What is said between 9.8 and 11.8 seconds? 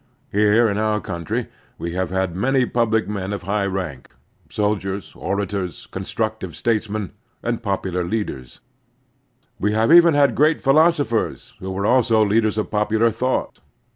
even had great philosophers who